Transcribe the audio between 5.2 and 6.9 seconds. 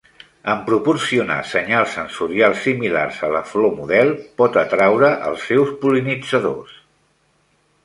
els seus pol·linitzadors.